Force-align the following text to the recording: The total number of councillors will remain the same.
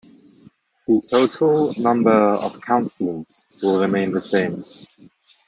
The 0.87 0.99
total 1.07 1.75
number 1.77 2.09
of 2.11 2.59
councillors 2.59 3.43
will 3.61 3.79
remain 3.81 4.11
the 4.11 4.19
same. 4.19 4.63